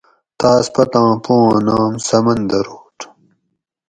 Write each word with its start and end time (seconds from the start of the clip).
تاس 0.39 0.65
پتاں 0.73 1.11
پوآں 1.23 1.57
نام 1.67 1.93
سمندروٹ 2.07 2.97